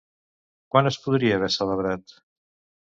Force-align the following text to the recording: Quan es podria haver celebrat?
Quan 0.75 0.91
es 0.93 0.97
podria 1.05 1.39
haver 1.39 1.51
celebrat? 1.61 2.19